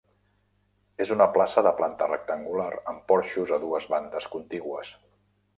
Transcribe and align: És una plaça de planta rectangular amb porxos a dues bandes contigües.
És 1.05 1.11
una 1.15 1.27
plaça 1.35 1.63
de 1.67 1.75
planta 1.83 2.09
rectangular 2.13 2.71
amb 2.93 3.05
porxos 3.13 3.55
a 3.59 3.63
dues 3.67 3.89
bandes 3.95 4.31
contigües. 4.39 4.99